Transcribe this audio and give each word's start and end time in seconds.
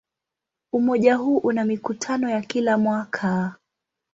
Umoja 0.73 1.15
huu 1.15 1.37
una 1.37 1.65
mikutano 1.65 2.29
ya 2.29 2.41
kila 2.41 2.77
mwaka. 2.77 3.55